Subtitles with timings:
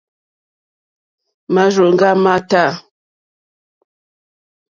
[1.53, 2.63] Màrzòŋɡá má tâ.